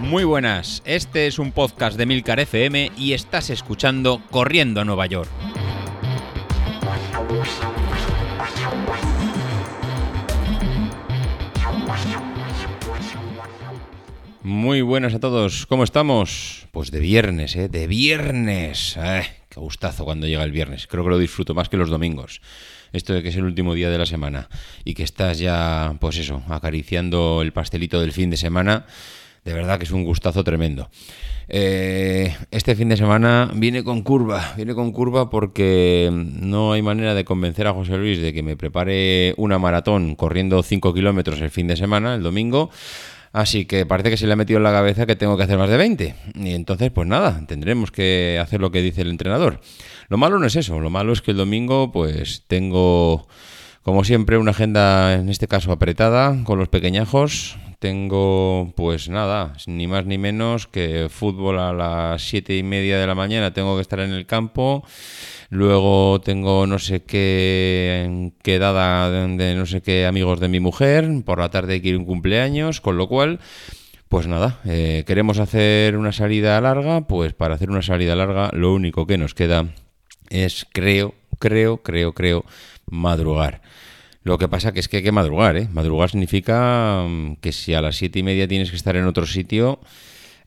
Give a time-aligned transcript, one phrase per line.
[0.00, 5.04] Muy buenas, este es un podcast de Milcar FM y estás escuchando Corriendo a Nueva
[5.06, 5.28] York.
[14.42, 16.68] Muy buenas a todos, ¿cómo estamos?
[16.72, 17.68] Pues de viernes, ¿eh?
[17.68, 18.96] De viernes.
[18.96, 19.24] ¡Ay,
[19.58, 20.86] gustazo cuando llega el viernes.
[20.86, 22.40] Creo que lo disfruto más que los domingos.
[22.92, 24.48] Esto de que es el último día de la semana
[24.84, 28.86] y que estás ya, pues eso, acariciando el pastelito del fin de semana.
[29.44, 30.90] De verdad que es un gustazo tremendo.
[31.48, 37.14] Eh, este fin de semana viene con curva, viene con curva porque no hay manera
[37.14, 41.50] de convencer a José Luis de que me prepare una maratón corriendo 5 kilómetros el
[41.50, 42.70] fin de semana, el domingo.
[43.38, 45.58] Así que parece que se le ha metido en la cabeza que tengo que hacer
[45.58, 46.14] más de 20.
[46.34, 49.60] Y entonces, pues nada, tendremos que hacer lo que dice el entrenador.
[50.08, 53.28] Lo malo no es eso, lo malo es que el domingo, pues tengo,
[53.84, 57.56] como siempre, una agenda, en este caso, apretada con los pequeñajos.
[57.78, 63.06] Tengo, pues nada, ni más ni menos que fútbol a las siete y media de
[63.06, 63.52] la mañana.
[63.52, 64.84] Tengo que estar en el campo.
[65.48, 71.08] Luego tengo no sé qué quedada de no sé qué amigos de mi mujer.
[71.24, 73.38] Por la tarde hay que ir un cumpleaños, con lo cual,
[74.08, 77.06] pues nada, eh, queremos hacer una salida larga.
[77.06, 79.66] Pues para hacer una salida larga, lo único que nos queda
[80.30, 82.44] es, creo, creo, creo, creo,
[82.86, 83.62] madrugar.
[84.28, 85.68] Lo que pasa que es que hay que madrugar, ¿eh?
[85.72, 89.24] Madrugar significa mm, que si a las siete y media tienes que estar en otro
[89.24, 89.80] sitio,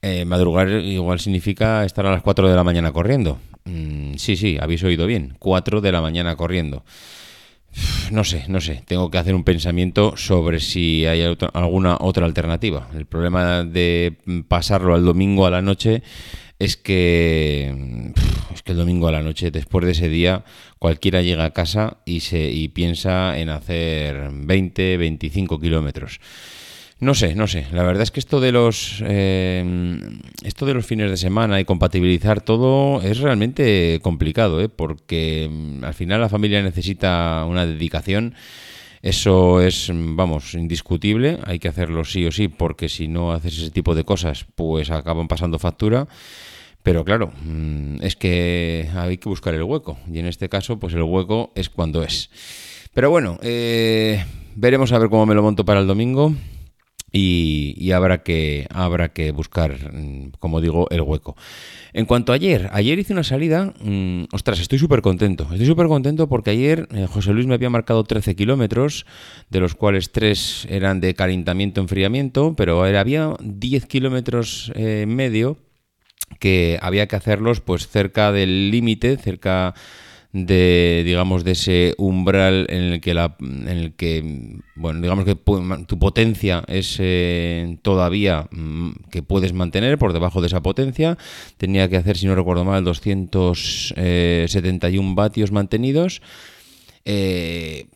[0.00, 3.40] eh, madrugar igual significa estar a las 4 de la mañana corriendo.
[3.64, 5.34] Mm, sí, sí, habéis oído bien.
[5.40, 6.84] 4 de la mañana corriendo.
[8.12, 8.84] No sé, no sé.
[8.86, 12.88] Tengo que hacer un pensamiento sobre si hay alguna otra alternativa.
[12.94, 16.04] El problema de pasarlo al domingo a la noche
[16.58, 18.12] es que
[18.54, 20.44] es que el domingo a la noche, después de ese día,
[20.78, 26.20] cualquiera llega a casa y se y piensa en hacer 20, 25 kilómetros.
[27.00, 27.66] No sé, no sé.
[27.72, 30.00] La verdad es que esto de los eh,
[30.42, 34.68] esto de los fines de semana y compatibilizar todo es realmente complicado, ¿eh?
[34.68, 38.34] porque mm, al final la familia necesita una dedicación.
[39.04, 41.38] Eso es, vamos, indiscutible.
[41.44, 44.90] Hay que hacerlo sí o sí, porque si no haces ese tipo de cosas, pues
[44.90, 46.08] acaban pasando factura.
[46.82, 49.98] Pero claro, mm, es que hay que buscar el hueco.
[50.10, 52.30] Y en este caso, pues el hueco es cuando es.
[52.94, 56.32] Pero bueno, eh, veremos a ver cómo me lo monto para el domingo
[57.16, 61.36] y, habrá, que, habrá que buscar, mm, como digo, el hueco.
[61.92, 65.44] En cuanto a ayer, ayer hice una salida, mm, ostras, estoy súper contento.
[65.52, 69.06] Estoy súper contento porque ayer eh, José Luis me había marcado 13 kilómetros,
[69.48, 75.56] de los cuales 3 eran de calentamiento, enfriamiento, pero había 10 kilómetros eh, medio
[76.40, 79.74] que había que hacerlos pues cerca del límite, cerca
[80.34, 85.36] de digamos de ese umbral en el que la en el que bueno digamos que
[85.36, 91.16] tu potencia es eh, todavía mm, que puedes mantener por debajo de esa potencia.
[91.56, 96.20] Tenía que hacer si no recuerdo mal 271 eh, vatios mantenidos.
[97.04, 97.86] Eh,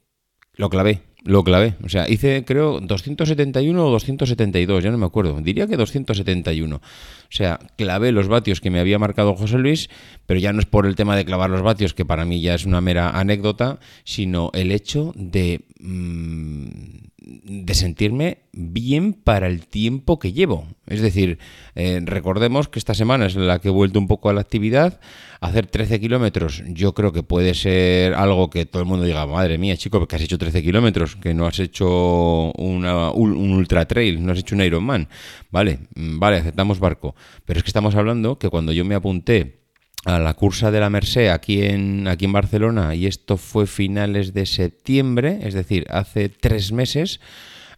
[0.55, 1.75] lo clavé lo clavé.
[1.84, 5.39] O sea, hice creo 271 o 272, ya no me acuerdo.
[5.43, 6.77] Diría que 271.
[6.77, 6.81] O
[7.28, 9.91] sea, clavé los vatios que me había marcado José Luis,
[10.25, 12.55] pero ya no es por el tema de clavar los vatios, que para mí ya
[12.55, 15.61] es una mera anécdota, sino el hecho de...
[15.81, 20.66] Mm, de sentirme bien para el tiempo que llevo.
[20.87, 21.39] Es decir,
[21.75, 24.99] eh, recordemos que esta semana es la que he vuelto un poco a la actividad.
[25.41, 29.59] Hacer 13 kilómetros yo creo que puede ser algo que todo el mundo diga, madre
[29.59, 34.25] mía, chico, que has hecho 13 kilómetros, que no has hecho una, un ultra trail,
[34.25, 35.09] no has hecho un Ironman.
[35.50, 37.15] Vale, mm, vale, aceptamos barco.
[37.44, 39.59] Pero es que estamos hablando que cuando yo me apunté
[40.05, 44.33] a la cursa de la Merced aquí en, aquí en Barcelona y esto fue finales
[44.33, 47.21] de septiembre, es decir, hace tres meses.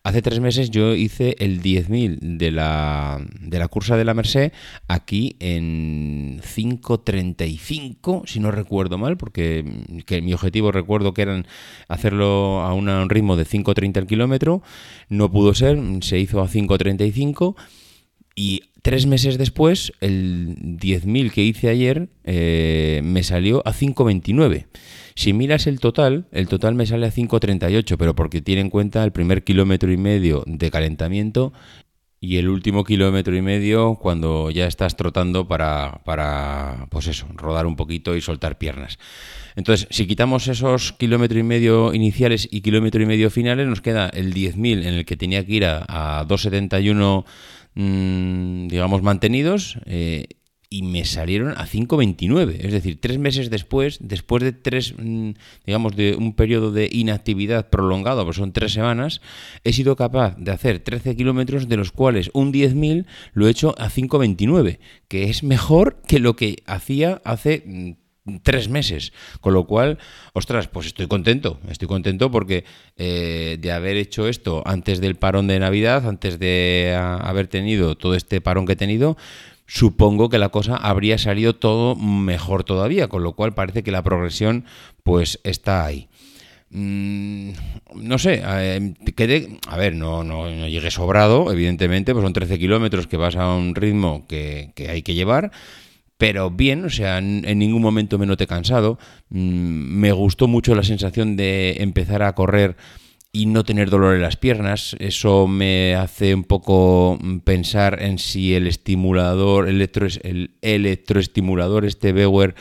[0.02, 4.50] Hace tres meses yo hice el 10.000 de la, de la cursa de la Merced
[4.88, 9.62] aquí en 5.35, si no recuerdo mal, porque
[10.06, 11.46] que mi objetivo recuerdo que eran
[11.86, 14.62] hacerlo a un ritmo de 5.30 el kilómetro.
[15.10, 17.56] No pudo ser, se hizo a 5.35
[18.40, 24.64] y tres meses después, el 10.000 que hice ayer eh, me salió a 5.29.
[25.14, 29.04] Si miras el total, el total me sale a 5.38, pero porque tiene en cuenta
[29.04, 31.52] el primer kilómetro y medio de calentamiento
[32.18, 37.66] y el último kilómetro y medio cuando ya estás trotando para, para, pues eso, rodar
[37.66, 38.98] un poquito y soltar piernas.
[39.54, 44.08] Entonces, si quitamos esos kilómetro y medio iniciales y kilómetro y medio finales, nos queda
[44.08, 45.84] el 10.000 en el que tenía que ir a,
[46.20, 47.26] a 2.71
[47.74, 49.78] Mm, digamos, mantenidos.
[49.86, 50.26] Eh,
[50.72, 52.56] y me salieron a 5,29.
[52.60, 55.32] Es decir, tres meses después, después de tres, mm,
[55.66, 59.20] digamos, de un periodo de inactividad prolongado, pues son tres semanas,
[59.64, 63.74] he sido capaz de hacer 13 kilómetros, de los cuales un 10.000 lo he hecho
[63.78, 64.78] a 5,29,
[65.08, 67.99] que es mejor que lo que hacía hace mm,
[68.42, 69.12] tres meses.
[69.40, 69.98] Con lo cual,
[70.32, 71.60] ostras, pues estoy contento.
[71.68, 72.64] Estoy contento porque
[72.96, 78.14] eh, de haber hecho esto antes del parón de Navidad, antes de haber tenido todo
[78.14, 79.16] este parón que he tenido,
[79.66, 84.02] supongo que la cosa habría salido todo mejor todavía, con lo cual parece que la
[84.02, 84.64] progresión
[85.04, 86.08] pues está ahí.
[86.72, 87.50] Mm,
[87.96, 93.08] no sé, eh, quedé, a ver, no, no, llegué sobrado, evidentemente, pues son 13 kilómetros
[93.08, 95.50] que vas a un ritmo que, hay que llevar,
[96.20, 98.98] pero bien, o sea, en, ningún momento me noté cansado.
[99.30, 102.76] Mm, me gustó mucho la sensación de empezar a correr
[103.32, 104.94] y no tener dolor en las piernas.
[104.98, 111.86] Eso me hace un poco mm, pensar en si el estimulador, el, electro, el electroestimulador,
[111.86, 112.54] este Bewer,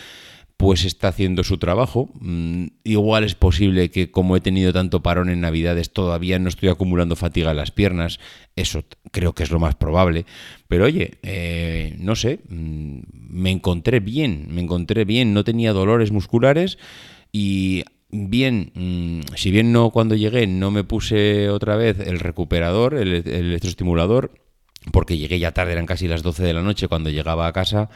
[0.60, 2.10] pues está haciendo su trabajo.
[2.20, 6.68] Mm, igual es posible que como he tenido tanto parón en Navidades, todavía no estoy
[6.68, 8.20] acumulando fatiga en las piernas.
[8.58, 10.26] Eso creo que es lo más probable.
[10.68, 16.12] Pero oye, eh, no sé, mm, me encontré bien, me encontré bien, no tenía dolores
[16.12, 16.78] musculares
[17.32, 22.96] y bien, mm, si bien no cuando llegué no me puse otra vez el recuperador,
[22.96, 24.34] el, electroestimulador,
[24.92, 27.90] porque llegué ya tarde, eran casi las 12 de la noche cuando llegaba a casa,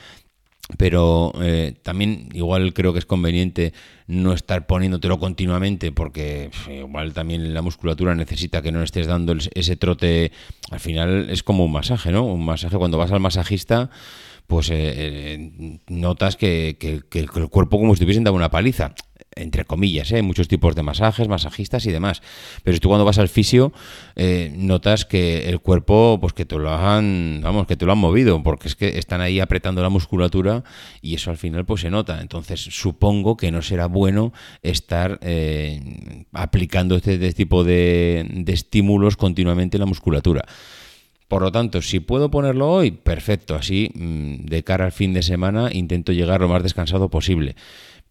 [0.78, 3.74] pero eh, también igual creo que es conveniente
[4.08, 9.76] no estar poniéndotelo continuamente porque igual también la musculatura necesita que no estés dando ese
[9.76, 10.32] trote,
[10.72, 12.26] al final es como un masaje, ¿no?
[12.26, 13.90] Un masaje cuando vas al masajista
[14.48, 18.94] pues eh, eh, notas que, que, el cuerpo como si estuviesen dando una paliza
[19.36, 20.18] entre comillas, ¿eh?
[20.18, 22.22] hay muchos tipos de masajes, masajistas y demás.
[22.64, 23.74] Pero tú cuando vas al fisio
[24.16, 27.98] eh, notas que el cuerpo, pues que te lo han, vamos, que te lo han
[27.98, 30.64] movido, porque es que están ahí apretando la musculatura
[31.02, 32.22] y eso al final pues se nota.
[32.22, 39.18] Entonces supongo que no será bueno estar eh, aplicando este, este tipo de, de estímulos
[39.18, 40.46] continuamente en la musculatura.
[41.34, 43.56] Por lo tanto, si puedo ponerlo hoy, perfecto.
[43.56, 47.56] Así, mm, de cara al fin de semana, intento llegar lo más descansado posible.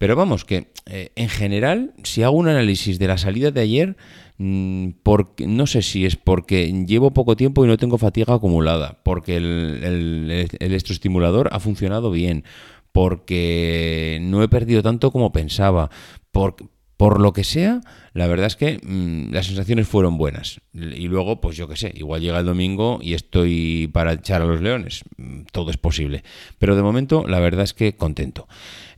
[0.03, 3.95] Pero vamos, que eh, en general, si hago un análisis de la salida de ayer,
[4.37, 8.99] mm, porque, no sé si es porque llevo poco tiempo y no tengo fatiga acumulada,
[9.03, 12.43] porque el, el, electroestimulador ha funcionado bien,
[12.91, 15.89] porque no he perdido tanto como pensaba,
[16.33, 16.57] por,
[16.97, 17.81] por lo que sea,
[18.13, 20.61] la verdad es que mm, las sensaciones fueron buenas.
[20.73, 24.45] Y luego, pues yo qué sé, igual llega el domingo y estoy para echar a
[24.45, 25.03] los leones.
[25.17, 26.23] Mm, todo es posible.
[26.59, 28.47] Pero de momento, la verdad es que contento.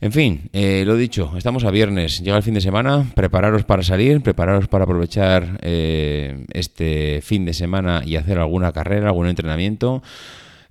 [0.00, 3.82] En fin, eh, lo dicho, estamos a viernes, llega el fin de semana, prepararos para
[3.82, 10.02] salir, prepararos para aprovechar eh, este fin de semana y hacer alguna carrera, algún entrenamiento.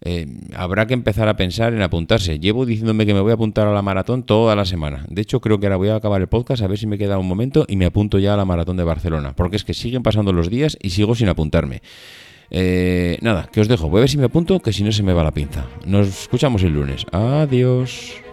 [0.02, 2.40] Eh, habrá que empezar a pensar en apuntarse.
[2.40, 5.06] Llevo diciéndome que me voy a apuntar a la maratón toda la semana.
[5.10, 7.18] De hecho, creo que ahora voy a acabar el podcast a ver si me queda
[7.18, 9.34] un momento y me apunto ya a la maratón de Barcelona.
[9.36, 11.82] Porque es que siguen pasando los días y sigo sin apuntarme.
[12.52, 13.90] Eh, nada, que os dejo.
[13.90, 15.66] Voy a ver si me apunto, que si no se me va la pinza.
[15.86, 17.06] Nos escuchamos el lunes.
[17.12, 18.25] Adiós.